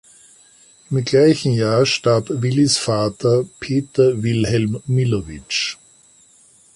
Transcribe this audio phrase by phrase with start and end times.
[0.89, 5.75] Im gleichen Jahr starb Willys Vater Peter Wilhelm Millowitsch.